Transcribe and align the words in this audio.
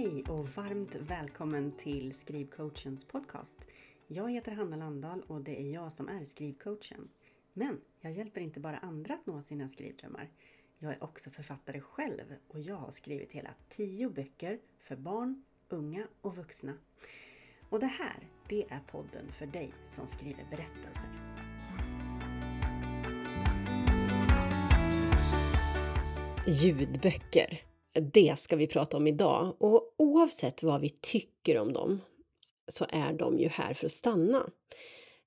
Hej 0.00 0.24
och 0.28 0.48
varmt 0.48 0.94
välkommen 0.94 1.72
till 1.72 2.14
Skrivcoachens 2.14 3.04
podcast. 3.04 3.58
Jag 4.06 4.30
heter 4.30 4.52
Hanna 4.52 4.76
Landahl 4.76 5.22
och 5.26 5.40
det 5.40 5.60
är 5.60 5.72
jag 5.72 5.92
som 5.92 6.08
är 6.08 6.24
skrivcoachen. 6.24 7.08
Men 7.52 7.80
jag 8.00 8.12
hjälper 8.12 8.40
inte 8.40 8.60
bara 8.60 8.78
andra 8.78 9.14
att 9.14 9.26
nå 9.26 9.42
sina 9.42 9.68
skrivdrömmar. 9.68 10.30
Jag 10.78 10.92
är 10.92 11.04
också 11.04 11.30
författare 11.30 11.80
själv 11.80 12.34
och 12.48 12.60
jag 12.60 12.76
har 12.76 12.90
skrivit 12.90 13.32
hela 13.32 13.50
tio 13.68 14.10
böcker 14.10 14.58
för 14.78 14.96
barn, 14.96 15.44
unga 15.68 16.06
och 16.20 16.36
vuxna. 16.36 16.74
Och 17.68 17.80
det 17.80 17.86
här, 17.86 18.28
det 18.48 18.64
är 18.70 18.80
podden 18.80 19.32
för 19.32 19.46
dig 19.46 19.74
som 19.86 20.06
skriver 20.06 20.46
berättelser. 20.50 21.10
Ljudböcker. 26.46 27.69
Det 28.00 28.38
ska 28.38 28.56
vi 28.56 28.66
prata 28.66 28.96
om 28.96 29.06
idag 29.06 29.56
och 29.58 29.94
oavsett 29.96 30.62
vad 30.62 30.80
vi 30.80 30.90
tycker 30.90 31.58
om 31.58 31.72
dem 31.72 32.00
så 32.68 32.86
är 32.88 33.12
de 33.12 33.38
ju 33.38 33.48
här 33.48 33.74
för 33.74 33.86
att 33.86 33.92
stanna. 33.92 34.50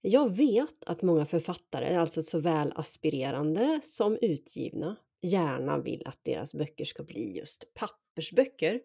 Jag 0.02 0.36
vet 0.36 0.84
att 0.86 1.02
många 1.02 1.26
författare, 1.26 1.96
alltså 1.96 2.24
såväl 2.24 2.74
aspirerande 2.76 3.80
som 3.84 4.18
utgivna, 4.22 4.96
gärna 5.22 5.78
vill 5.78 6.08
att 6.08 6.20
deras 6.24 6.54
böcker 6.54 6.86
ska 6.86 7.04
bli 7.04 7.38
just 7.38 7.74
pappersböcker. 7.74 8.82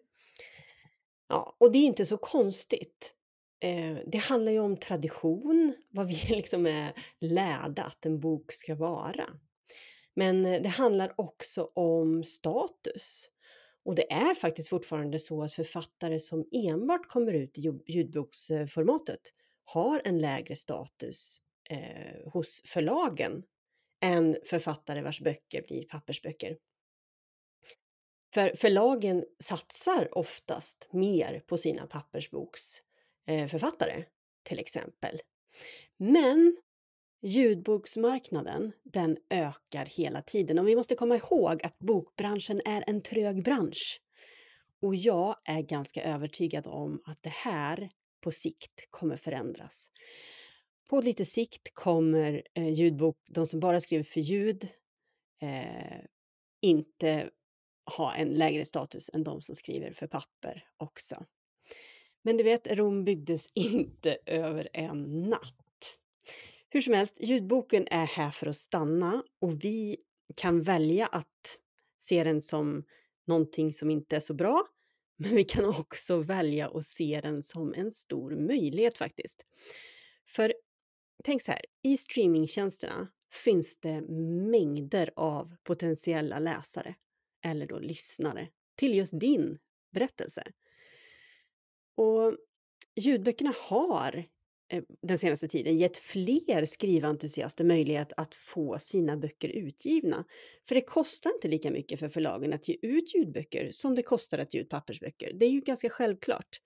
Ja, 1.27 1.55
och 1.57 1.71
det 1.71 1.77
är 1.77 1.85
inte 1.85 2.05
så 2.05 2.17
konstigt. 2.17 3.13
Eh, 3.59 3.97
det 4.07 4.17
handlar 4.17 4.51
ju 4.51 4.59
om 4.59 4.77
tradition, 4.77 5.73
vad 5.89 6.07
vi 6.07 6.13
liksom 6.29 6.65
är 6.65 6.93
lärda 7.19 7.83
att 7.83 8.05
en 8.05 8.19
bok 8.19 8.51
ska 8.51 8.75
vara. 8.75 9.29
Men 10.13 10.45
eh, 10.45 10.61
det 10.61 10.69
handlar 10.69 11.13
också 11.17 11.71
om 11.73 12.23
status. 12.23 13.29
Och 13.89 13.95
det 13.95 14.11
är 14.11 14.33
faktiskt 14.33 14.69
fortfarande 14.69 15.19
så 15.19 15.43
att 15.43 15.53
författare 15.53 16.19
som 16.19 16.45
enbart 16.51 17.07
kommer 17.07 17.33
ut 17.33 17.57
i 17.57 17.61
ljudboksformatet 17.87 19.21
har 19.63 20.01
en 20.05 20.19
lägre 20.19 20.55
status 20.55 21.41
eh, 21.69 22.31
hos 22.31 22.61
förlagen 22.65 23.43
än 24.01 24.37
författare 24.45 25.01
vars 25.01 25.21
böcker 25.21 25.63
blir 25.67 25.83
pappersböcker. 25.83 26.57
För 28.33 28.55
förlagen 28.55 29.25
satsar 29.43 30.17
oftast 30.17 30.87
mer 30.91 31.43
på 31.47 31.57
sina 31.57 31.87
pappersboksförfattare, 31.87 34.05
till 34.43 34.59
exempel. 34.59 35.19
Men 35.97 36.57
Ljudboksmarknaden, 37.21 38.71
den 38.83 39.17
ökar 39.29 39.85
hela 39.85 40.21
tiden 40.21 40.59
och 40.59 40.67
vi 40.67 40.75
måste 40.75 40.95
komma 40.95 41.15
ihåg 41.15 41.63
att 41.63 41.79
bokbranschen 41.79 42.61
är 42.65 42.83
en 42.87 43.01
trög 43.01 43.43
bransch. 43.43 44.01
Och 44.81 44.95
jag 44.95 45.35
är 45.45 45.61
ganska 45.61 46.03
övertygad 46.03 46.67
om 46.67 47.01
att 47.05 47.23
det 47.23 47.33
här 47.33 47.89
på 48.21 48.31
sikt 48.31 48.87
kommer 48.89 49.17
förändras. 49.17 49.89
På 50.87 51.01
lite 51.01 51.25
sikt 51.25 51.73
kommer 51.73 52.43
eh, 52.53 52.69
ljudbok, 52.69 53.17
de 53.29 53.45
som 53.47 53.59
bara 53.59 53.79
skriver 53.79 54.03
för 54.03 54.19
ljud, 54.19 54.67
eh, 55.41 56.01
inte 56.61 57.29
ha 57.97 58.15
en 58.15 58.29
lägre 58.29 58.65
status 58.65 59.09
än 59.13 59.23
de 59.23 59.41
som 59.41 59.55
skriver 59.55 59.93
för 59.93 60.07
papper 60.07 60.67
också. 60.77 61.25
Men 62.21 62.37
du 62.37 62.43
vet, 62.43 62.67
Rom 62.67 63.03
byggdes 63.03 63.47
inte 63.53 64.17
över 64.25 64.69
en 64.73 65.29
natt. 65.29 65.58
Hur 66.69 66.81
som 66.81 66.93
helst, 66.93 67.17
ljudboken 67.19 67.87
är 67.91 68.05
här 68.05 68.31
för 68.31 68.47
att 68.47 68.57
stanna 68.57 69.23
och 69.39 69.63
vi 69.63 69.97
kan 70.35 70.61
välja 70.61 71.07
att 71.07 71.57
se 71.97 72.23
den 72.23 72.41
som 72.41 72.83
någonting 73.27 73.73
som 73.73 73.89
inte 73.89 74.15
är 74.15 74.19
så 74.19 74.33
bra. 74.33 74.67
Men 75.17 75.35
vi 75.35 75.43
kan 75.43 75.65
också 75.65 76.17
välja 76.17 76.69
att 76.69 76.85
se 76.85 77.19
den 77.23 77.43
som 77.43 77.73
en 77.73 77.91
stor 77.91 78.31
möjlighet 78.35 78.97
faktiskt. 78.97 79.45
För 80.27 80.53
tänk 81.23 81.41
så 81.41 81.51
här, 81.51 81.65
i 81.81 81.97
streamingtjänsterna 81.97 83.07
finns 83.31 83.77
det 83.77 84.01
mängder 84.51 85.11
av 85.15 85.55
potentiella 85.63 86.39
läsare 86.39 86.95
eller 87.45 87.67
då 87.67 87.79
lyssnare 87.79 88.49
till 88.75 88.95
just 88.95 89.19
din 89.19 89.59
berättelse. 89.91 90.43
Och 91.95 92.37
ljudböckerna 92.95 93.53
har 93.69 94.25
Eh, 94.69 94.83
den 95.01 95.19
senaste 95.19 95.47
tiden 95.47 95.77
gett 95.77 95.97
fler 95.97 96.65
skriventusiaster 96.65 97.63
möjlighet 97.63 98.13
att 98.17 98.35
få 98.35 98.79
sina 98.79 99.17
böcker 99.17 99.49
utgivna. 99.49 100.25
För 100.67 100.75
det 100.75 100.81
kostar 100.81 101.29
inte 101.33 101.47
lika 101.47 101.71
mycket 101.71 101.99
för 101.99 102.09
förlagen 102.09 102.53
att 102.53 102.67
ge 102.67 102.77
ut 102.81 103.15
ljudböcker 103.15 103.71
som 103.71 103.95
det 103.95 104.03
kostar 104.03 104.37
att 104.37 104.53
ge 104.53 104.59
ut 104.59 104.69
pappersböcker. 104.69 105.33
Det 105.33 105.45
är 105.45 105.49
ju 105.49 105.61
ganska 105.61 105.89
självklart. 105.89 106.61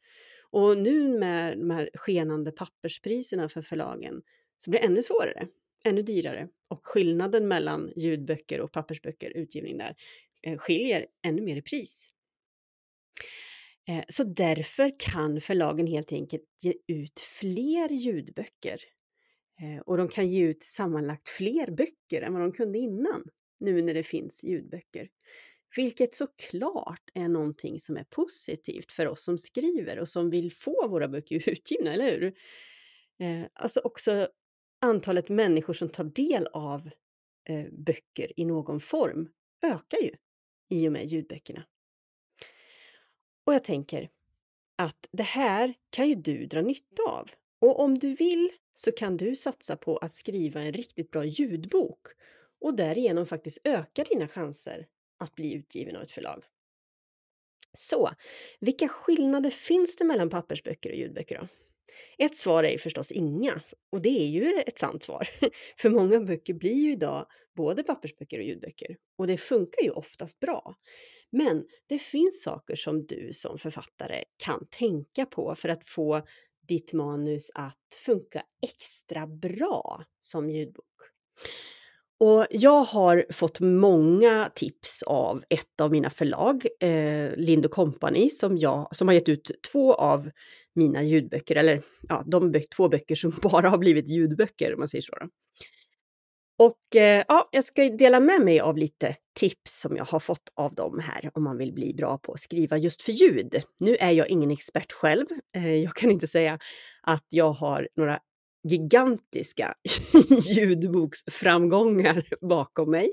Och 0.52 0.78
nu 0.78 1.20
med 1.20 1.58
de 1.58 1.70
här 1.70 1.90
skenande 1.94 2.52
papperspriserna 2.52 3.50
för 3.50 3.62
förlagen 3.62 4.22
så 4.60 4.70
blir 4.70 4.80
det 4.80 4.86
ännu 4.86 5.04
svårare, 5.04 5.48
ännu 5.84 6.02
dyrare. 6.02 6.48
Och 6.68 6.88
skillnaden 6.88 7.48
mellan 7.48 7.94
ljudböcker 7.96 8.62
och 8.62 8.72
pappersböcker, 8.72 9.30
utgivning 9.38 9.78
där, 9.78 9.96
eh, 10.42 10.58
skiljer 10.58 11.08
ännu 11.26 11.42
mer 11.42 11.56
i 11.56 11.62
pris. 11.62 12.08
Eh, 13.88 14.04
så 14.10 14.24
därför 14.24 15.00
kan 15.00 15.42
förlagen 15.42 15.88
helt 15.88 16.12
enkelt 16.12 16.44
ge 16.62 16.74
ut 16.88 17.20
fler 17.20 17.90
ljudböcker. 17.90 18.80
Eh, 19.62 19.82
och 19.82 19.98
de 19.98 20.08
kan 20.08 20.30
ge 20.30 20.44
ut 20.44 20.64
sammanlagt 20.64 21.30
fler 21.30 21.72
böcker 21.72 22.22
än 22.22 22.34
vad 22.34 22.42
de 22.42 22.52
kunde 22.52 22.80
innan, 22.80 23.24
nu 23.60 23.82
när 23.82 23.94
det 23.94 24.04
finns 24.04 24.44
ljudböcker. 24.44 25.10
Vilket 25.76 26.14
såklart 26.16 27.10
är 27.14 27.28
någonting 27.28 27.80
som 27.80 27.98
är 27.98 28.04
positivt 28.04 28.92
för 28.92 29.08
oss 29.08 29.24
som 29.24 29.38
skriver 29.38 30.00
och 30.00 30.10
som 30.10 30.30
vill 30.30 30.54
få 30.54 30.88
våra 30.88 31.08
böcker 31.08 31.50
utgivna, 31.50 31.94
eller 31.94 32.12
hur? 32.12 32.34
Eh, 33.20 33.46
alltså 33.54 33.80
också 33.80 34.30
antalet 34.82 35.30
människor 35.30 35.74
som 35.74 35.90
tar 35.90 36.04
del 36.04 36.48
av 36.54 36.90
böcker 37.72 38.40
i 38.40 38.46
någon 38.46 38.80
form 38.80 39.30
ökar 39.62 39.98
ju 39.98 40.12
i 40.70 40.88
och 40.88 40.92
med 40.92 41.06
ljudböckerna. 41.06 41.66
Och 43.46 43.54
jag 43.54 43.64
tänker 43.64 44.10
att 44.76 45.08
det 45.12 45.24
här 45.24 45.74
kan 45.90 46.10
ju 46.10 46.16
du 46.16 46.46
dra 46.46 46.62
nytta 46.62 47.04
av. 47.04 47.32
Och 47.60 47.80
om 47.80 47.98
du 47.98 48.14
vill 48.14 48.50
så 48.74 48.92
kan 48.92 49.18
du 49.18 49.36
satsa 49.36 49.76
på 49.76 49.98
att 49.98 50.14
skriva 50.14 50.62
en 50.62 50.74
riktigt 50.74 51.12
bra 51.12 51.26
ljudbok 51.26 52.08
och 52.62 52.76
därigenom 52.76 53.26
faktiskt 53.26 53.60
öka 53.64 54.04
dina 54.04 54.28
chanser 54.28 54.88
att 55.18 55.36
bli 55.36 55.54
utgiven 55.54 55.96
av 55.96 56.02
ett 56.02 56.12
förlag. 56.12 56.44
Så, 57.74 58.10
vilka 58.60 58.88
skillnader 58.88 59.50
finns 59.50 59.96
det 59.96 60.04
mellan 60.04 60.30
pappersböcker 60.30 60.90
och 60.90 60.96
ljudböcker 60.96 61.40
då? 61.40 61.48
Ett 62.18 62.38
svar 62.38 62.64
är 62.64 62.78
förstås 62.78 63.12
inga 63.12 63.62
och 63.90 64.02
det 64.02 64.10
är 64.10 64.28
ju 64.28 64.64
ett 64.68 64.80
sant 64.80 65.04
svar. 65.04 65.30
För 65.78 65.90
många 65.90 66.20
böcker 66.20 66.54
blir 66.54 66.76
ju 66.76 66.92
idag 66.92 67.28
både 67.56 67.84
pappersböcker 67.84 68.38
och 68.38 68.46
ljudböcker 68.46 68.98
och 69.18 69.28
det 69.28 69.38
funkar 69.38 69.84
ju 69.84 69.90
oftast 69.90 70.40
bra. 70.40 70.76
Men 71.38 71.66
det 71.88 72.00
finns 72.00 72.44
saker 72.44 72.76
som 72.76 73.06
du 73.06 73.30
som 73.34 73.58
författare 73.58 74.24
kan 74.38 74.68
tänka 74.70 75.26
på 75.26 75.56
för 75.56 75.70
att 75.70 75.90
få 75.90 76.22
ditt 76.68 76.94
manus 76.94 77.52
att 77.54 78.00
funka 78.06 78.44
extra 78.62 79.28
bra 79.28 80.04
som 80.22 80.50
ljudbok. 80.50 80.86
Och 82.20 82.46
jag 82.50 82.84
har 82.84 83.26
fått 83.30 83.60
många 83.60 84.52
tips 84.56 85.04
av 85.04 85.44
ett 85.50 85.82
av 85.82 85.92
mina 85.92 86.10
förlag, 86.10 86.66
eh, 86.80 87.36
Lind 87.36 87.72
Company, 87.72 88.30
som, 88.30 88.58
jag, 88.58 88.96
som 88.96 89.08
har 89.08 89.16
gett 89.16 89.30
ut 89.30 89.52
två 89.72 89.94
av 89.94 90.30
mina 90.74 91.04
ljudböcker, 91.04 91.56
eller 91.56 91.82
ja, 92.10 92.24
de 92.28 92.54
två 92.76 92.90
böcker 92.90 93.16
som 93.16 93.34
bara 93.44 93.70
har 93.70 93.78
blivit 93.78 94.10
ljudböcker 94.10 94.74
om 94.74 94.80
man 94.80 94.88
säger 94.88 95.02
så. 95.02 95.16
Då. 95.16 95.28
Och 96.58 96.96
eh, 96.96 97.26
ja, 97.28 97.50
jag 97.52 97.64
ska 97.64 97.90
dela 97.90 98.20
med 98.20 98.42
mig 98.42 98.60
av 98.60 98.78
lite 98.78 99.16
tips 99.34 99.80
som 99.80 99.96
jag 99.98 100.06
har 100.06 100.20
fått 100.20 100.52
av 100.56 100.76
dem 100.76 101.00
här 101.00 101.32
om 101.34 101.44
man 101.44 101.58
vill 101.58 101.74
bli 101.74 101.94
bra 101.94 102.18
på 102.18 102.34
att 102.34 102.40
skriva 102.40 102.78
just 102.78 103.04
för 103.04 103.12
ljud. 103.12 103.64
Nu 103.78 103.96
är 103.96 104.12
jag 104.12 104.30
ingen 104.30 104.52
expert 104.52 104.92
själv. 104.92 105.26
Eh, 105.56 105.76
jag 105.76 105.96
kan 105.96 106.12
inte 106.12 106.28
säga 106.28 106.60
att 107.02 107.26
jag 107.30 107.52
har 107.52 107.88
några 107.96 108.20
gigantiska 108.64 109.76
ljudboksframgångar 110.56 112.28
bakom 112.42 112.92
mig. 112.92 113.12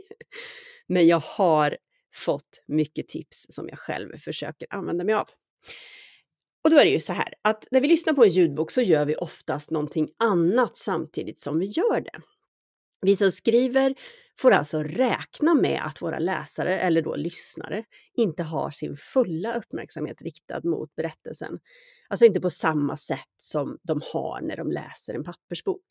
Men 0.87 1.07
jag 1.07 1.21
har 1.21 1.77
fått 2.15 2.63
mycket 2.67 3.09
tips 3.09 3.47
som 3.51 3.69
jag 3.69 3.79
själv 3.79 4.19
försöker 4.19 4.69
använda 4.71 5.05
mig 5.05 5.15
av. 5.15 5.29
Och 6.65 6.71
då 6.71 6.79
är 6.79 6.85
det 6.85 6.91
ju 6.91 7.01
så 7.01 7.13
här 7.13 7.35
att 7.43 7.67
när 7.71 7.81
vi 7.81 7.89
lyssnar 7.89 8.15
på 8.15 8.25
en 8.25 8.31
ljudbok 8.31 8.71
så 8.71 8.81
gör 8.81 9.05
vi 9.05 9.17
oftast 9.17 9.71
någonting 9.71 10.09
annat 10.19 10.77
samtidigt 10.77 11.39
som 11.39 11.59
vi 11.59 11.67
gör 11.67 12.01
det. 12.01 12.21
Vi 13.01 13.17
som 13.17 13.33
skriver 13.33 13.95
får 14.39 14.51
alltså 14.51 14.83
räkna 14.83 15.55
med 15.55 15.83
att 15.85 16.03
våra 16.03 16.19
läsare, 16.19 16.81
eller 16.81 17.03
då 17.03 17.17
lyssnare, 17.17 17.85
inte 18.15 18.43
har 18.43 18.71
sin 18.71 18.97
fulla 18.97 19.55
uppmärksamhet 19.55 20.23
riktad 20.23 20.61
mot 20.65 20.95
berättelsen. 20.95 21.59
Alltså 22.09 22.27
inte 22.27 22.41
på 22.41 22.51
samma 22.51 22.97
sätt 22.97 23.35
som 23.39 23.79
de 23.83 24.01
har 24.13 24.41
när 24.41 24.57
de 24.57 24.73
läser 24.73 25.15
en 25.15 25.25
pappersbok. 25.25 25.85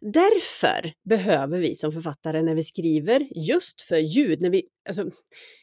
Därför 0.00 0.92
behöver 1.04 1.58
vi 1.58 1.74
som 1.74 1.92
författare 1.92 2.42
när 2.42 2.54
vi 2.54 2.62
skriver 2.62 3.28
just 3.48 3.82
för 3.82 3.96
ljud, 3.96 4.40
när 4.40 4.50
vi, 4.50 4.68
alltså, 4.88 5.02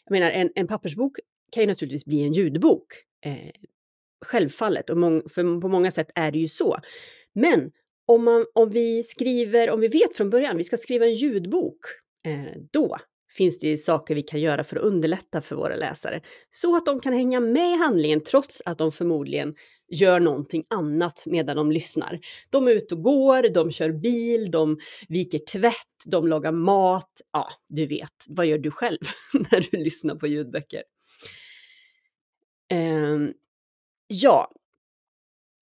jag 0.06 0.12
menar 0.12 0.32
en, 0.32 0.52
en 0.56 0.68
pappersbok 0.68 1.18
kan 1.52 1.64
ju 1.64 1.68
naturligtvis 1.68 2.06
bli 2.06 2.24
en 2.24 2.34
ljudbok 2.34 2.86
Eh, 3.26 3.52
självfallet, 4.26 4.90
och 4.90 4.98
för 5.32 5.62
på 5.62 5.68
många 5.68 5.92
sätt 5.92 6.12
är 6.16 6.32
det 6.32 6.40
ju 6.40 6.48
så. 6.48 6.80
Men 7.34 7.72
om, 8.10 8.24
man, 8.24 8.46
om 8.54 8.70
vi 8.70 9.04
skriver, 9.04 9.70
om 9.70 9.80
vi 9.80 9.88
vet 9.88 10.16
från 10.16 10.30
början, 10.30 10.58
vi 10.58 10.64
ska 10.64 10.78
skriva 10.78 11.06
en 11.06 11.14
ljudbok, 11.14 11.80
eh, 12.26 12.62
då 12.72 12.98
finns 13.38 13.60
det 13.60 13.78
saker 13.78 14.16
vi 14.16 14.22
kan 14.22 14.40
göra 14.40 14.64
för 14.64 14.76
att 14.76 14.84
underlätta 14.84 15.42
för 15.42 15.56
våra 15.56 15.76
läsare. 15.76 16.22
Så 16.52 16.76
att 16.76 16.86
de 16.86 17.00
kan 17.00 17.14
hänga 17.14 17.40
med 17.40 17.74
i 17.74 17.78
handlingen 17.78 18.22
trots 18.22 18.62
att 18.66 18.78
de 18.78 18.92
förmodligen 18.92 19.56
gör 19.92 20.20
någonting 20.20 20.64
annat 20.70 21.24
medan 21.26 21.56
de 21.56 21.72
lyssnar. 21.72 22.20
De 22.50 22.68
är 22.68 22.72
ute 22.72 22.96
och 22.96 23.04
går, 23.04 23.54
de 23.54 23.72
kör 23.72 23.92
bil, 23.92 24.52
de 24.52 24.80
viker 25.10 25.40
tvätt, 25.40 25.76
de 26.06 26.28
lagar 26.28 26.52
mat. 26.52 27.22
Ja, 27.34 27.48
du 27.68 27.86
vet, 27.86 28.26
vad 28.28 28.46
gör 28.46 28.58
du 28.58 28.72
själv 28.72 29.00
när 29.34 29.68
du 29.72 29.78
lyssnar 29.78 30.16
på 30.16 30.28
ljudböcker? 30.28 30.84
Ehm, 32.70 33.34
ja, 34.08 34.52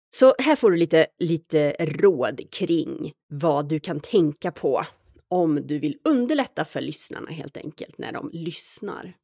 så 0.08 0.34
här 0.38 0.56
får 0.56 0.70
du 0.70 0.76
lite, 0.76 1.06
lite 1.18 1.72
råd 1.78 2.40
kring 2.50 3.12
vad 3.28 3.68
du 3.68 3.80
kan 3.80 4.00
tänka 4.00 4.52
på 4.52 4.86
om 5.28 5.66
du 5.66 5.78
vill 5.78 5.98
underlätta 6.04 6.64
för 6.64 6.80
lyssnarna 6.80 7.30
helt 7.30 7.56
enkelt 7.56 7.98
när 7.98 8.12
de 8.12 8.30
lyssnar. 8.32 9.16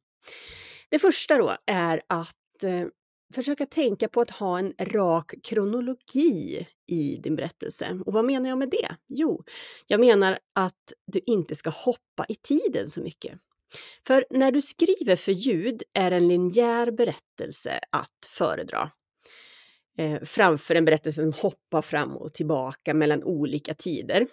Det 0.89 0.99
första 0.99 1.37
då 1.37 1.57
är 1.65 2.01
att 2.07 2.63
eh, 2.63 2.87
försöka 3.33 3.65
tänka 3.65 4.07
på 4.07 4.21
att 4.21 4.29
ha 4.29 4.59
en 4.59 4.73
rak 4.79 5.33
kronologi 5.43 6.67
i 6.87 7.17
din 7.17 7.35
berättelse. 7.35 7.99
Och 8.05 8.13
vad 8.13 8.25
menar 8.25 8.49
jag 8.49 8.57
med 8.57 8.69
det? 8.69 8.95
Jo, 9.07 9.43
jag 9.87 9.99
menar 9.99 10.39
att 10.55 10.93
du 11.11 11.19
inte 11.25 11.55
ska 11.55 11.69
hoppa 11.69 12.25
i 12.29 12.35
tiden 12.35 12.89
så 12.89 13.01
mycket. 13.01 13.39
För 14.07 14.25
när 14.29 14.51
du 14.51 14.61
skriver 14.61 15.15
för 15.15 15.31
ljud 15.31 15.83
är 15.93 16.11
en 16.11 16.27
linjär 16.27 16.91
berättelse 16.91 17.79
att 17.91 18.29
föredra 18.29 18.91
eh, 19.97 20.21
framför 20.23 20.75
en 20.75 20.85
berättelse 20.85 21.21
som 21.21 21.33
hoppar 21.33 21.81
fram 21.81 22.17
och 22.17 22.33
tillbaka 22.33 22.93
mellan 22.93 23.23
olika 23.23 23.73
tider. 23.73 24.27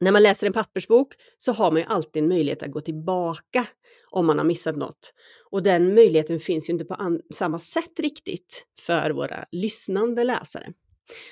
När 0.00 0.12
man 0.12 0.22
läser 0.22 0.46
en 0.46 0.52
pappersbok 0.52 1.14
så 1.38 1.52
har 1.52 1.70
man 1.70 1.80
ju 1.80 1.86
alltid 1.86 2.22
en 2.22 2.28
möjlighet 2.28 2.62
att 2.62 2.70
gå 2.70 2.80
tillbaka 2.80 3.66
om 4.10 4.26
man 4.26 4.38
har 4.38 4.44
missat 4.44 4.76
något. 4.76 5.14
Och 5.50 5.62
den 5.62 5.94
möjligheten 5.94 6.40
finns 6.40 6.68
ju 6.68 6.72
inte 6.72 6.84
på 6.84 7.18
samma 7.34 7.58
sätt 7.58 8.00
riktigt 8.00 8.66
för 8.80 9.10
våra 9.10 9.46
lyssnande 9.52 10.24
läsare. 10.24 10.72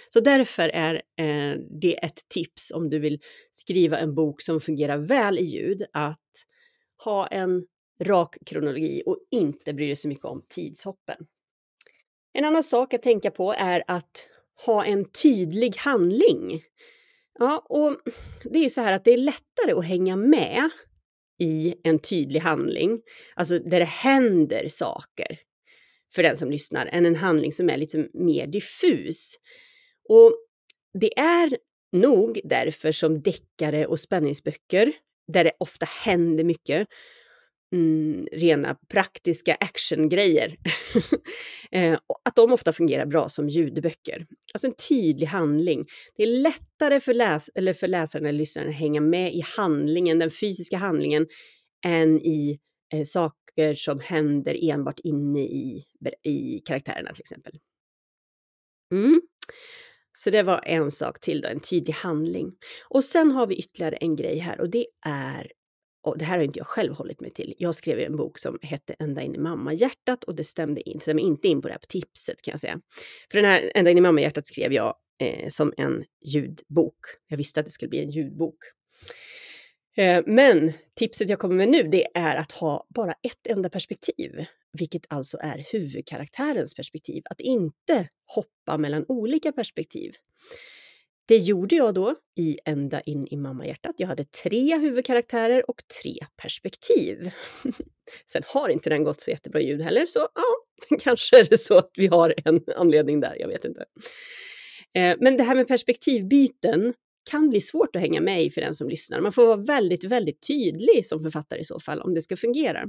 Så 0.09 0.21
därför 0.21 0.69
är 0.69 0.95
eh, 0.95 1.59
det 1.81 2.05
ett 2.05 2.29
tips 2.29 2.71
om 2.71 2.91
du 2.91 2.99
vill 2.99 3.21
skriva 3.53 3.99
en 3.99 4.15
bok 4.15 4.43
som 4.43 4.61
fungerar 4.61 4.99
väl 4.99 5.39
i 5.39 5.45
ljud, 5.45 5.83
att 5.93 6.19
ha 7.05 7.27
en 7.27 7.67
rak 8.01 8.37
kronologi 8.47 9.03
och 9.07 9.19
inte 9.31 9.75
bry 9.75 9.87
dig 9.87 9.97
så 9.97 10.09
mycket 10.09 10.25
om 10.25 10.43
tidshoppen. 10.49 11.27
En 12.33 12.45
annan 12.45 12.63
sak 12.63 12.95
att 12.95 13.03
tänka 13.03 13.31
på 13.31 13.53
är 13.53 13.83
att 13.87 14.29
ha 14.67 14.85
en 14.85 15.05
tydlig 15.05 15.77
handling. 15.77 16.63
Ja, 17.39 17.67
och 17.69 17.97
det 18.45 18.59
är 18.59 18.63
ju 18.63 18.71
så 18.71 18.81
här 18.81 18.93
att 18.93 19.05
det 19.05 19.13
är 19.13 19.17
lättare 19.17 19.73
att 19.73 19.85
hänga 19.85 20.17
med 20.17 20.71
i 21.39 21.75
en 21.85 21.99
tydlig 21.99 22.41
handling, 22.41 23.03
alltså 23.35 23.59
där 23.59 23.79
det 23.79 23.85
händer 23.85 24.69
saker 24.69 25.39
för 26.15 26.23
den 26.23 26.37
som 26.37 26.51
lyssnar, 26.51 26.87
än 26.87 27.07
en 27.07 27.17
handling 27.17 27.53
som 27.53 27.71
är 27.71 27.77
lite 27.77 28.09
mer 28.13 28.47
diffus. 28.47 29.35
Och 30.09 30.33
det 31.01 31.19
är 31.19 31.59
nog 31.93 32.41
därför 32.45 32.93
som 32.93 33.23
deckare 33.23 33.87
och 33.87 34.01
spänningsböcker, 34.01 34.93
där 35.33 35.45
det 35.45 35.53
ofta 35.59 35.87
händer 35.87 36.45
mycket, 36.45 36.89
mm, 37.73 38.27
rena 38.33 38.77
praktiska 38.89 39.55
actiongrejer. 39.55 40.57
eh, 41.71 41.99
att 42.25 42.37
de 42.37 42.53
ofta 42.53 42.73
fungerar 42.73 43.07
bra 43.07 43.29
som 43.29 43.49
ljudböcker. 43.49 44.27
Alltså 44.55 44.67
en 44.67 44.75
tydlig 44.89 45.27
handling. 45.27 45.87
Det 46.17 46.23
är 46.23 46.27
lättare 46.27 47.01
för, 47.01 47.15
läs 47.15 47.51
eller 47.55 47.73
för 47.73 47.89
läsaren 47.89 48.27
eller 48.27 48.39
lyssnaren 48.39 48.69
att 48.69 48.75
hänga 48.75 49.01
med 49.01 49.35
i 49.35 49.43
handlingen, 49.57 50.19
den 50.19 50.31
fysiska 50.31 50.77
handlingen, 50.77 51.27
än 51.87 52.21
i 52.21 52.59
eh, 52.95 53.05
saker 53.05 53.75
som 53.75 54.01
händer 54.01 54.71
enbart 54.71 55.01
inne 55.01 55.41
i, 55.41 55.85
i 56.23 56.63
karaktärerna 56.65 57.13
till 57.13 57.23
exempel. 57.23 57.59
Mm. 58.93 59.23
Så 60.13 60.31
det 60.31 60.43
var 60.43 60.61
en 60.65 60.91
sak 60.91 61.21
till 61.21 61.41
då, 61.41 61.49
en 61.49 61.61
tydlig 61.61 61.95
handling. 61.95 62.53
Och 62.89 63.05
sen 63.05 63.33
har 63.33 63.47
vi 63.47 63.55
ytterligare 63.55 63.97
en 63.97 64.17
grej 64.17 64.39
här 64.39 64.61
och 64.61 64.71
det 64.71 64.87
är 65.07 65.53
och 66.03 66.19
det 66.19 66.25
här 66.25 66.37
har 66.37 66.45
inte 66.45 66.59
jag 66.59 66.67
själv 66.67 66.95
hållit 66.95 67.21
mig 67.21 67.31
till. 67.31 67.55
Jag 67.59 67.75
skrev 67.75 67.99
en 67.99 68.17
bok 68.17 68.39
som 68.39 68.59
hette 68.63 68.95
Ända 68.99 69.23
in 69.23 69.35
i 69.35 69.39
mammahjärtat 69.39 70.25
och 70.25 70.35
det 70.35 70.45
stämde, 70.45 70.89
in, 70.89 71.01
stämde 71.01 71.23
inte 71.23 71.49
in 71.49 71.63
på 71.63 71.69
det 71.69 71.75
här 71.75 71.81
tipset 71.89 72.43
kan 72.43 72.53
jag 72.53 72.61
säga. 72.61 72.81
För 73.31 73.39
den 73.39 73.51
här 73.51 73.73
Ända 73.75 73.91
in 73.91 73.99
i 73.99 74.01
mammahjärtat 74.01 74.47
skrev 74.47 74.73
jag 74.73 74.95
eh, 75.19 75.49
som 75.49 75.73
en 75.77 76.05
ljudbok. 76.25 76.99
Jag 77.29 77.37
visste 77.37 77.61
att 77.61 77.67
det 77.67 77.73
skulle 77.73 77.89
bli 77.89 78.03
en 78.03 78.11
ljudbok. 78.11 78.59
Eh, 79.97 80.23
men 80.27 80.73
tipset 80.95 81.29
jag 81.29 81.39
kommer 81.39 81.55
med 81.55 81.69
nu 81.69 81.83
det 81.83 82.07
är 82.15 82.37
att 82.37 82.53
ha 82.53 82.87
bara 82.89 83.13
ett 83.13 83.47
enda 83.47 83.71
perspektiv, 83.71 84.45
vilket 84.79 85.07
alltså 85.09 85.39
är 85.41 85.67
huvudkaraktärens 85.73 86.75
perspektiv. 86.75 87.23
Att 87.31 87.41
inte 87.41 88.09
hoppa 88.27 88.79
mellan 88.79 89.05
olika 89.09 89.53
perspektiv. 89.53 90.13
Det 91.27 91.37
gjorde 91.37 91.77
jag 91.77 91.95
då 91.95 92.15
i 92.37 92.59
Ända 92.65 93.01
in 93.01 93.27
i 93.31 93.37
mammahjärtat. 93.37 93.95
Jag 93.99 94.09
hade 94.09 94.25
tre 94.25 94.79
huvudkaraktärer 94.79 95.71
och 95.71 95.83
tre 96.03 96.17
perspektiv. 96.43 97.31
Sen 98.33 98.43
har 98.47 98.69
inte 98.69 98.91
den 98.91 99.05
gått 99.05 99.21
så 99.21 99.31
jättebra 99.31 99.61
ljud 99.61 99.83
heller, 99.83 100.07
så 100.07 100.29
ja, 100.35 100.97
kanske 101.01 101.41
är 101.41 101.45
det 101.45 101.59
så 101.59 101.79
att 101.79 101.91
vi 101.97 102.07
har 102.07 102.35
en 102.45 102.61
anledning 102.77 103.21
där, 103.21 103.37
jag 103.41 103.49
vet 103.49 103.65
inte. 103.65 103.85
Eh, 104.95 105.17
men 105.21 105.37
det 105.37 105.43
här 105.43 105.55
med 105.55 105.69
perspektivbyten 105.69 106.95
kan 107.31 107.49
bli 107.49 107.61
svårt 107.61 107.97
att 107.97 108.03
hänga 108.03 108.21
med 108.21 108.43
i 108.43 108.51
för 108.51 108.61
den 108.61 108.75
som 108.75 108.89
lyssnar. 108.89 109.21
Man 109.21 109.33
får 109.33 109.47
vara 109.47 109.57
väldigt, 109.57 110.05
väldigt 110.05 110.47
tydlig 110.47 111.07
som 111.07 111.21
författare 111.21 111.61
i 111.61 111.65
så 111.65 111.81
fall 111.81 112.01
om 112.01 112.15
det 112.15 112.23
ska 112.23 112.37
fungera. 112.37 112.85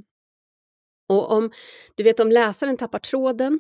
Och 1.10 1.32
om 1.32 1.52
du 1.96 2.04
vet 2.04 2.20
om 2.20 2.32
läsaren 2.32 2.78
tappar 2.78 3.00
tråden 3.00 3.60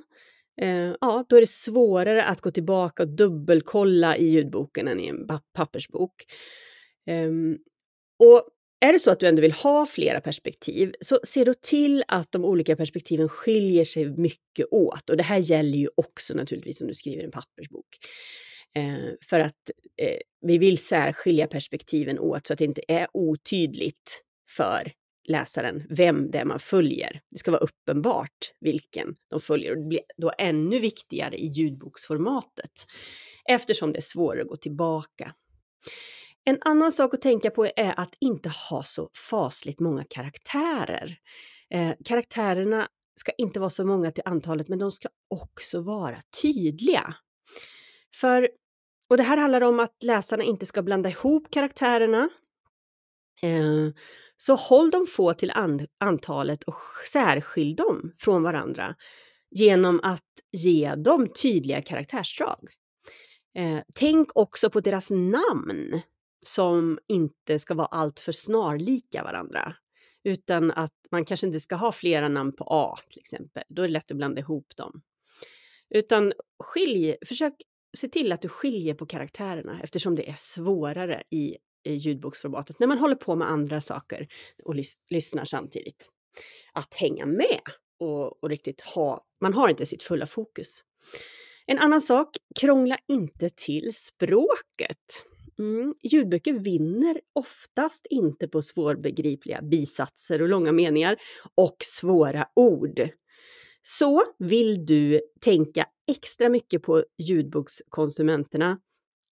eh, 0.61 0.95
ja, 1.01 1.25
då 1.29 1.35
är 1.35 1.39
det 1.39 1.49
svårare 1.49 2.23
att 2.23 2.41
gå 2.41 2.51
tillbaka 2.51 3.03
och 3.03 3.09
dubbelkolla 3.09 4.17
i 4.17 4.25
ljudboken 4.25 4.87
än 4.87 4.99
i 4.99 5.07
en 5.07 5.27
pappersbok. 5.53 6.13
Eh, 7.07 7.31
och 8.19 8.43
är 8.85 8.93
det 8.93 8.99
så 8.99 9.11
att 9.11 9.19
du 9.19 9.27
ändå 9.27 9.41
vill 9.41 9.51
ha 9.51 9.85
flera 9.85 10.21
perspektiv, 10.21 10.93
så 11.01 11.19
se 11.23 11.43
då 11.43 11.53
till 11.53 12.03
att 12.07 12.31
de 12.31 12.45
olika 12.45 12.75
perspektiven 12.75 13.29
skiljer 13.29 13.85
sig 13.85 14.17
mycket 14.17 14.67
åt. 14.71 15.09
Och 15.09 15.17
det 15.17 15.23
här 15.23 15.37
gäller 15.37 15.77
ju 15.77 15.89
också 15.95 16.33
naturligtvis 16.33 16.81
om 16.81 16.87
du 16.87 16.93
skriver 16.93 17.23
en 17.23 17.31
pappersbok. 17.31 17.87
Eh, 18.75 19.13
för 19.29 19.39
att 19.39 19.69
eh, 19.97 20.17
vi 20.41 20.57
vill 20.57 20.77
särskilja 20.77 21.47
perspektiven 21.47 22.19
åt 22.19 22.47
så 22.47 22.53
att 22.53 22.59
det 22.59 22.65
inte 22.65 22.81
är 22.87 23.07
otydligt 23.13 24.21
för 24.49 24.91
läsaren 25.23 25.83
vem 25.89 26.31
det 26.31 26.37
är 26.37 26.45
man 26.45 26.59
följer. 26.59 27.21
Det 27.31 27.37
ska 27.37 27.51
vara 27.51 27.61
uppenbart 27.61 28.53
vilken 28.59 29.15
de 29.29 29.39
följer 29.39 29.71
och 29.71 29.77
det 29.77 29.87
blir 29.87 30.01
då 30.17 30.31
ännu 30.37 30.79
viktigare 30.79 31.37
i 31.37 31.47
ljudboksformatet 31.47 32.71
eftersom 33.49 33.91
det 33.91 33.99
är 33.99 34.01
svårare 34.01 34.41
att 34.41 34.47
gå 34.47 34.55
tillbaka. 34.55 35.33
En 36.45 36.57
annan 36.61 36.91
sak 36.91 37.13
att 37.13 37.21
tänka 37.21 37.49
på 37.49 37.65
är 37.65 37.99
att 37.99 38.15
inte 38.19 38.49
ha 38.69 38.83
så 38.83 39.09
fasligt 39.29 39.79
många 39.79 40.03
karaktärer. 40.09 41.17
Eh, 41.69 41.93
karaktärerna 42.05 42.87
ska 43.15 43.31
inte 43.37 43.59
vara 43.59 43.69
så 43.69 43.85
många 43.85 44.11
till 44.11 44.23
antalet, 44.25 44.69
men 44.69 44.79
de 44.79 44.91
ska 44.91 45.09
också 45.27 45.81
vara 45.81 46.17
tydliga. 46.41 47.15
För, 48.15 48.49
och 49.09 49.17
det 49.17 49.23
här 49.23 49.37
handlar 49.37 49.61
om 49.61 49.79
att 49.79 50.03
läsarna 50.03 50.43
inte 50.43 50.65
ska 50.65 50.81
blanda 50.81 51.09
ihop 51.09 51.51
karaktärerna. 51.51 52.29
Eh, 53.41 53.89
så 54.37 54.55
håll 54.55 54.89
dem 54.89 55.07
få 55.07 55.33
till 55.33 55.51
an 55.51 55.87
antalet 55.99 56.63
och 56.63 56.75
särskilj 57.11 57.75
dem 57.75 58.11
från 58.17 58.43
varandra 58.43 58.95
genom 59.51 59.99
att 60.03 60.23
ge 60.51 60.95
dem 60.95 61.27
tydliga 61.27 61.81
karaktärsdrag. 61.81 62.69
Eh, 63.57 63.79
tänk 63.93 64.27
också 64.35 64.69
på 64.69 64.79
deras 64.79 65.09
namn 65.09 66.01
som 66.45 66.99
inte 67.07 67.59
ska 67.59 67.73
vara 67.73 67.87
alltför 67.87 68.31
snarlika 68.31 69.23
varandra. 69.23 69.75
Utan 70.23 70.71
att 70.71 70.93
man 71.11 71.25
kanske 71.25 71.47
inte 71.47 71.59
ska 71.59 71.75
ha 71.75 71.91
flera 71.91 72.27
namn 72.27 72.51
på 72.55 72.63
A 72.67 72.99
till 73.09 73.19
exempel. 73.19 73.63
Då 73.69 73.81
är 73.81 73.87
det 73.87 73.93
lätt 73.93 74.11
att 74.11 74.17
blanda 74.17 74.39
ihop 74.41 74.75
dem. 74.77 75.01
Utan 75.89 76.33
skilj, 76.63 77.15
försök 77.25 77.53
se 77.97 78.07
till 78.07 78.31
att 78.31 78.41
du 78.41 78.49
skiljer 78.49 78.93
på 78.93 79.05
karaktärerna 79.05 79.79
eftersom 79.83 80.15
det 80.15 80.29
är 80.29 80.35
svårare 80.37 81.23
i 81.29 81.57
i 81.83 81.93
ljudboksformatet 81.93 82.79
när 82.79 82.87
man 82.87 82.97
håller 82.97 83.15
på 83.15 83.35
med 83.35 83.49
andra 83.49 83.81
saker 83.81 84.27
och 84.63 84.75
lys 84.75 84.93
lyssnar 85.09 85.45
samtidigt. 85.45 86.09
Att 86.73 86.93
hänga 86.93 87.25
med 87.25 87.61
och, 87.99 88.43
och 88.43 88.49
riktigt 88.49 88.81
ha, 88.81 89.25
man 89.41 89.53
har 89.53 89.69
inte 89.69 89.85
sitt 89.85 90.03
fulla 90.03 90.25
fokus. 90.25 90.83
En 91.65 91.79
annan 91.79 92.01
sak, 92.01 92.37
krångla 92.59 92.97
inte 93.07 93.49
till 93.49 93.93
språket. 93.93 94.97
Mm, 95.59 95.95
ljudböcker 96.03 96.53
vinner 96.53 97.21
oftast 97.33 98.07
inte 98.09 98.47
på 98.47 98.61
svårbegripliga 98.61 99.61
bisatser 99.61 100.41
och 100.41 100.49
långa 100.49 100.71
meningar 100.71 101.17
och 101.55 101.77
svåra 101.79 102.47
ord. 102.55 103.09
Så 103.81 104.23
vill 104.39 104.85
du 104.85 105.21
tänka 105.41 105.85
extra 106.07 106.49
mycket 106.49 106.81
på 106.81 107.05
ljudbokskonsumenterna, 107.17 108.79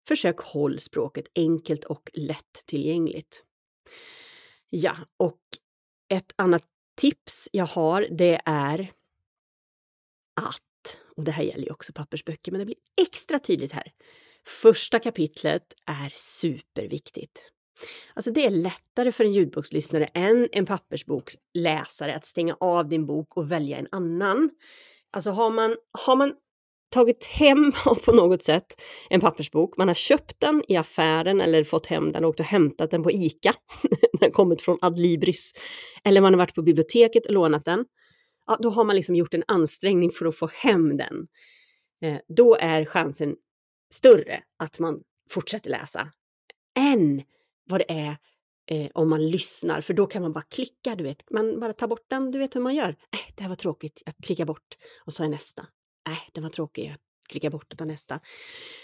försök 0.09 0.39
håll 0.39 0.81
språket 0.81 1.27
enkelt 1.35 1.85
och 1.85 2.11
lättillgängligt. 2.15 3.45
Ja, 4.71 4.97
och 5.17 5.41
ett 6.09 6.33
annat 6.37 6.65
tips 6.97 7.49
jag 7.53 7.67
har 7.67 8.07
det 8.11 8.41
är 8.45 8.93
att, 10.41 10.97
och 11.17 11.25
det 11.25 11.33
här 11.33 11.45
gäller 11.45 11.65
ju 11.65 11.73
också 11.73 11.93
pappersböcker, 11.93 12.53
men 12.53 12.59
det 12.59 12.65
blir 12.65 12.79
extra 13.01 13.39
tydligt 13.39 13.73
här. 13.73 13.93
Första 14.47 14.99
kapitlet 14.99 15.75
är 15.87 16.13
superviktigt. 16.17 17.53
Alltså 18.15 18.31
det 18.31 18.47
är 18.47 18.51
lättare 18.51 19.13
för 19.13 19.25
en 19.25 19.33
ljudbokslyssnare 19.33 20.05
än 20.05 20.49
en 20.53 20.67
pappersboksläsare 20.67 22.15
att 22.15 22.25
stänga 22.25 22.57
av 22.61 22.89
din 22.89 23.07
bok 23.07 23.37
och 23.37 23.51
välja 23.51 23.79
en 23.79 23.89
annan. 23.91 24.51
Alltså 25.11 25.31
har 25.31 25.51
man, 25.51 25.77
har 25.93 26.17
man 26.17 26.35
tagit 26.95 27.25
hem 27.25 27.73
på 28.05 28.13
något 28.13 28.43
sätt 28.43 28.81
en 29.11 29.21
pappersbok, 29.21 29.77
man 29.77 29.89
har 29.89 29.95
köpt 29.95 30.41
den 30.41 30.63
i 30.69 30.77
affären 30.77 31.41
eller 31.41 31.65
fått 31.65 31.87
hem 31.87 32.13
den 32.13 32.25
och 32.25 32.31
åkt 32.31 32.41
och 32.41 32.47
hämtat 32.47 32.91
den 32.91 33.03
på 33.03 33.11
ICA, 33.11 33.55
den 34.13 34.21
har 34.21 34.31
kommit 34.31 34.63
från 34.63 34.79
Adlibris, 34.81 35.53
eller 36.05 36.21
man 36.21 36.33
har 36.33 36.39
varit 36.39 36.55
på 36.55 36.63
biblioteket 36.63 37.27
och 37.27 37.33
lånat 37.33 37.65
den, 37.65 37.85
ja, 38.47 38.57
då 38.61 38.71
har 38.71 38.85
man 38.85 38.97
liksom 38.97 39.15
gjort 39.15 39.35
en 39.35 39.45
ansträngning 39.49 40.11
för 40.11 40.27
att 40.27 40.37
få 40.37 40.47
hem 40.55 40.97
den. 40.97 41.27
Eh, 42.03 42.19
då 42.29 42.57
är 42.57 42.85
chansen 42.85 43.37
större 43.91 44.43
att 44.59 44.79
man 44.79 45.01
fortsätter 45.31 45.71
läsa 45.71 46.13
än 46.79 47.23
vad 47.71 47.81
det 47.81 47.91
är 47.91 48.17
eh, 48.71 48.91
om 48.95 49.11
man 49.11 49.31
lyssnar, 49.31 49.81
för 49.81 49.95
då 49.95 50.07
kan 50.07 50.23
man 50.23 50.33
bara 50.33 50.45
klicka, 50.51 50.95
du 50.97 51.05
vet, 51.05 51.31
man 51.31 51.61
bara 51.61 51.73
tar 51.73 51.87
bort 51.87 52.07
den, 52.11 52.31
du 52.31 52.39
vet 52.39 52.57
hur 52.57 52.61
man 52.61 52.75
gör. 52.75 52.89
Äh, 52.89 53.35
det 53.35 53.43
här 53.43 53.49
var 53.49 53.57
tråkigt, 53.57 54.03
jag 54.05 54.15
klickar 54.23 54.45
bort 54.45 54.77
och 55.05 55.13
så 55.13 55.25
är 55.25 55.29
nästa. 55.29 55.67
Äh, 56.09 56.19
den 56.33 56.43
var 56.43 56.51
tråkig, 56.51 56.87
jag 56.91 56.97
klickar 57.29 57.51
bort 57.51 57.73
och 57.73 57.79
tar 57.79 57.87
nästa. 57.87 58.21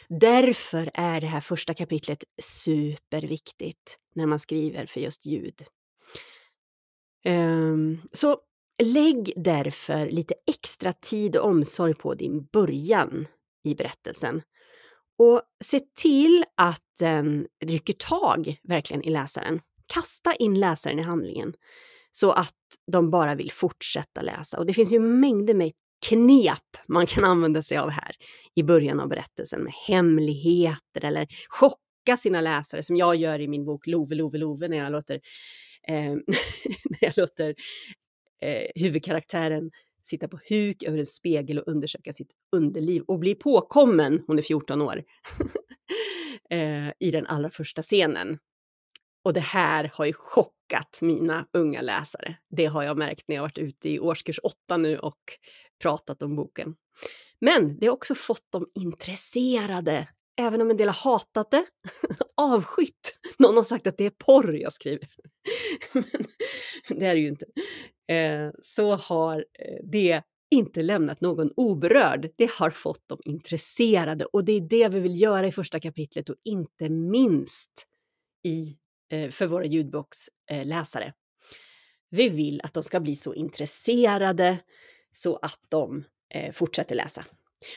Därför 0.09 0.91
är 0.95 1.21
det 1.21 1.27
här 1.27 1.41
första 1.41 1.75
kapitlet 1.75 2.25
superviktigt 2.43 3.99
när 4.15 4.27
man 4.27 4.41
skriver 4.41 4.87
för 4.87 5.01
just 5.01 5.27
ljud. 5.27 5.63
Um, 7.25 8.03
så 8.13 8.41
lägg 8.83 9.33
därför 9.37 10.11
lite 10.11 10.35
extra 10.47 10.93
tid 10.93 11.37
och 11.37 11.49
omsorg 11.49 11.95
på 11.95 12.15
din 12.15 12.45
början 12.45 13.27
i 13.65 13.75
berättelsen. 13.75 14.43
Och 15.19 15.43
se 15.65 15.81
till 15.81 16.45
att 16.57 16.83
den 16.99 17.47
rycker 17.65 17.93
tag 17.93 18.57
verkligen 18.63 19.03
i 19.03 19.11
läsaren. 19.11 19.61
Kasta 19.87 20.35
in 20.35 20.61
läsaren 20.61 20.99
i 20.99 21.03
handlingen 21.03 21.55
så 22.11 22.33
att 22.33 22.55
de 22.93 23.11
bara 23.11 23.35
vill 23.35 23.53
fortsätta 23.53 24.23
läsa. 24.23 24.59
Och 24.59 24.67
det 24.67 24.75
finns 24.75 24.93
ju 24.93 24.99
mängder 24.99 25.55
med 25.55 25.73
knep 26.09 26.77
man 26.89 27.07
kan 27.07 27.25
använda 27.25 27.63
sig 27.63 27.79
av 27.79 27.91
här 27.91 28.17
i 28.55 28.63
början 28.63 29.01
av 29.01 29.09
berättelsen 29.09 29.63
med 29.63 29.73
hemligheter 29.87 31.05
eller 31.05 31.27
chocka 31.49 32.17
sina 32.19 32.41
läsare 32.41 32.83
som 32.83 32.97
jag 32.97 33.17
gör 33.17 33.41
i 33.41 33.49
min 33.49 33.65
bok 33.65 33.87
Love, 33.87 34.15
Love, 34.15 34.39
Love 34.39 34.69
när 34.69 34.77
jag 34.77 34.93
låter, 34.93 35.21
eh, 35.89 36.13
när 36.85 36.99
jag 37.01 37.13
låter 37.17 37.55
eh, 38.43 38.83
huvudkaraktären 38.83 39.71
sitta 40.03 40.29
på 40.29 40.39
huk 40.49 40.83
över 40.83 40.99
en 40.99 41.07
spegel 41.07 41.59
och 41.59 41.69
undersöka 41.69 42.13
sitt 42.13 42.33
underliv 42.57 43.03
och 43.03 43.19
bli 43.19 43.35
påkommen, 43.35 44.25
hon 44.27 44.39
är 44.39 44.43
14 44.43 44.83
år, 44.83 45.03
eh, 46.51 46.89
i 46.99 47.11
den 47.11 47.27
allra 47.27 47.51
första 47.51 47.83
scenen. 47.83 48.39
Och 49.25 49.33
det 49.33 49.41
här 49.41 49.91
har 49.95 50.05
ju 50.05 50.13
chockat 50.13 50.99
mina 51.01 51.47
unga 51.53 51.81
läsare. 51.81 52.37
Det 52.51 52.67
har 52.67 52.83
jag 52.83 52.99
märkt 52.99 53.29
när 53.29 53.37
jag 53.37 53.43
varit 53.43 53.59
ute 53.59 53.89
i 53.89 54.01
årskurs 54.01 54.39
8 54.43 54.77
nu 54.77 54.99
och 54.99 55.21
pratat 55.83 56.23
om 56.23 56.37
boken. 56.37 56.75
Men 57.41 57.79
det 57.79 57.87
har 57.87 57.93
också 57.93 58.15
fått 58.15 58.53
dem 58.53 58.67
intresserade, 58.75 60.09
även 60.41 60.61
om 60.61 60.71
en 60.71 60.77
del 60.77 60.89
har 60.89 61.13
hatat 61.13 61.51
det, 61.51 61.65
avskytt. 62.37 63.19
Någon 63.39 63.57
har 63.57 63.65
sagt 63.65 63.87
att 63.87 63.99
det 63.99 64.07
är 64.07 64.11
porr 64.11 64.55
jag 64.55 64.73
skriver. 64.73 65.09
Men 66.89 66.99
det 66.99 67.07
är 67.07 67.15
det 67.15 67.21
ju 67.21 67.29
inte. 67.29 67.47
Eh, 68.09 68.51
så 68.63 68.97
har 68.97 69.37
eh, 69.37 69.85
det 69.85 70.23
inte 70.51 70.83
lämnat 70.83 71.21
någon 71.21 71.51
oberörd. 71.57 72.31
Det 72.37 72.51
har 72.51 72.71
fått 72.71 73.09
dem 73.09 73.19
intresserade 73.25 74.25
och 74.25 74.45
det 74.45 74.53
är 74.53 74.61
det 74.61 74.89
vi 74.89 75.01
vill 75.01 75.21
göra 75.21 75.47
i 75.47 75.53
första 75.53 75.81
kapitlet 75.81 76.29
och 76.29 76.37
inte 76.45 76.89
minst 76.89 77.87
i, 78.45 78.77
eh, 79.13 79.31
för 79.31 79.47
våra 79.47 79.65
ljudboksläsare. 79.65 81.13
Vi 82.11 82.29
vill 82.29 82.61
att 82.65 82.75
de 82.75 82.83
ska 82.83 83.01
bli 83.01 83.17
så 83.17 83.35
intresserade 83.35 84.59
så 85.11 85.37
att 85.37 85.61
de 85.69 86.05
eh, 86.35 86.53
fortsätter 86.53 86.95
läsa. 86.95 87.25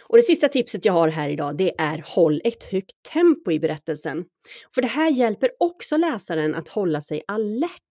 Och 0.03 0.17
det 0.17 0.23
sista 0.23 0.47
tipset 0.47 0.85
jag 0.85 0.93
har 0.93 1.07
här 1.07 1.29
idag, 1.29 1.57
det 1.57 1.73
är 1.77 2.03
håll 2.05 2.41
ett 2.43 2.63
högt 2.63 3.03
tempo 3.13 3.51
i 3.51 3.59
berättelsen. 3.59 4.25
För 4.75 4.81
det 4.81 4.87
här 4.87 5.11
hjälper 5.11 5.49
också 5.59 5.97
läsaren 5.97 6.55
att 6.55 6.67
hålla 6.67 7.01
sig 7.01 7.23
alert 7.27 7.81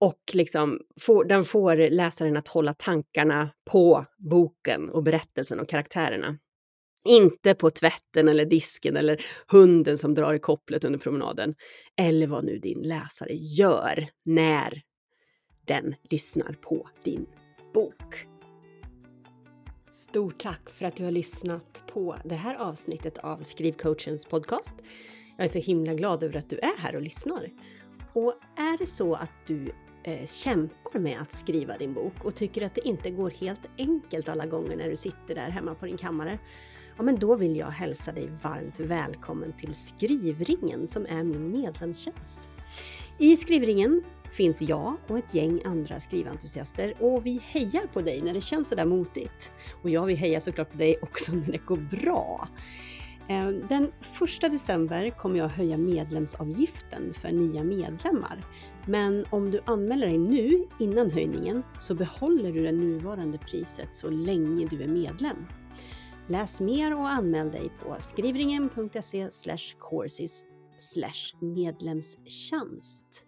och 0.00 0.20
liksom 0.32 0.80
får, 1.00 1.24
den 1.24 1.44
får 1.44 1.90
läsaren 1.90 2.36
att 2.36 2.48
hålla 2.48 2.74
tankarna 2.74 3.50
på 3.70 4.06
boken 4.18 4.88
och 4.88 5.02
berättelsen 5.02 5.60
och 5.60 5.68
karaktärerna. 5.68 6.38
Inte 7.04 7.54
på 7.54 7.70
tvätten 7.70 8.28
eller 8.28 8.44
disken 8.44 8.96
eller 8.96 9.24
hunden 9.46 9.98
som 9.98 10.14
drar 10.14 10.34
i 10.34 10.38
kopplet 10.38 10.84
under 10.84 10.98
promenaden. 10.98 11.54
Eller 11.96 12.26
vad 12.26 12.44
nu 12.44 12.58
din 12.58 12.82
läsare 12.82 13.34
gör 13.34 14.08
när 14.24 14.82
den 15.66 15.94
lyssnar 16.10 16.52
på 16.52 16.88
din 17.04 17.26
bok. 17.74 18.29
Stort 20.00 20.38
tack 20.38 20.70
för 20.70 20.84
att 20.84 20.96
du 20.96 21.04
har 21.04 21.10
lyssnat 21.10 21.82
på 21.86 22.16
det 22.24 22.34
här 22.34 22.54
avsnittet 22.54 23.18
av 23.18 23.42
Skrivcoachens 23.42 24.26
podcast. 24.26 24.74
Jag 25.36 25.44
är 25.44 25.48
så 25.48 25.58
himla 25.58 25.94
glad 25.94 26.22
över 26.22 26.38
att 26.38 26.50
du 26.50 26.58
är 26.58 26.78
här 26.78 26.96
och 26.96 27.02
lyssnar. 27.02 27.50
Och 28.12 28.34
är 28.56 28.78
det 28.78 28.86
så 28.86 29.14
att 29.14 29.30
du 29.46 29.72
eh, 30.04 30.26
kämpar 30.26 30.98
med 30.98 31.20
att 31.20 31.32
skriva 31.32 31.78
din 31.78 31.94
bok 31.94 32.24
och 32.24 32.34
tycker 32.34 32.66
att 32.66 32.74
det 32.74 32.88
inte 32.88 33.10
går 33.10 33.30
helt 33.30 33.70
enkelt 33.78 34.28
alla 34.28 34.46
gånger 34.46 34.76
när 34.76 34.90
du 34.90 34.96
sitter 34.96 35.34
där 35.34 35.50
hemma 35.50 35.74
på 35.74 35.86
din 35.86 35.96
kammare, 35.96 36.38
ja 36.96 37.02
men 37.02 37.16
då 37.18 37.36
vill 37.36 37.56
jag 37.56 37.70
hälsa 37.70 38.12
dig 38.12 38.28
varmt 38.42 38.80
välkommen 38.80 39.52
till 39.52 39.74
Skrivringen 39.74 40.88
som 40.88 41.06
är 41.06 41.22
min 41.22 41.52
medlemstjänst. 41.52 42.48
I 43.22 43.36
Skrivringen 43.36 44.02
finns 44.32 44.62
jag 44.62 44.96
och 45.08 45.18
ett 45.18 45.34
gäng 45.34 45.62
andra 45.64 46.00
skriventusiaster 46.00 46.94
och 46.98 47.26
vi 47.26 47.40
hejar 47.44 47.86
på 47.92 48.00
dig 48.00 48.22
när 48.22 48.34
det 48.34 48.40
känns 48.40 48.68
sådär 48.68 48.84
motigt. 48.84 49.50
Och 49.82 49.90
jag 49.90 50.06
vill 50.06 50.16
heja 50.16 50.40
såklart 50.40 50.70
på 50.70 50.78
dig 50.78 50.96
också 51.02 51.32
när 51.34 51.52
det 51.52 51.66
går 51.66 51.76
bra. 51.76 52.48
Eh, 53.28 53.48
den 53.48 53.92
1 54.42 54.52
december 54.52 55.10
kommer 55.10 55.38
jag 55.38 55.48
höja 55.48 55.76
medlemsavgiften 55.76 57.14
för 57.14 57.32
nya 57.32 57.64
medlemmar. 57.64 58.44
Men 58.86 59.24
om 59.30 59.50
du 59.50 59.60
anmäler 59.64 60.06
dig 60.06 60.18
nu 60.18 60.64
innan 60.78 61.10
höjningen 61.10 61.62
så 61.80 61.94
behåller 61.94 62.52
du 62.52 62.62
det 62.62 62.72
nuvarande 62.72 63.38
priset 63.38 63.88
så 63.92 64.10
länge 64.10 64.66
du 64.66 64.82
är 64.82 64.88
medlem. 64.88 65.36
Läs 66.26 66.60
mer 66.60 66.94
och 66.94 67.08
anmäl 67.08 67.50
dig 67.50 67.70
på 67.84 67.96
skrivringen.se 68.00 69.28
courses 69.90 70.44
medlemstjänst 71.40 73.26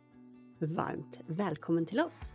varmt 0.61 1.19
välkommen 1.27 1.87
till 1.87 2.01
oss! 2.01 2.32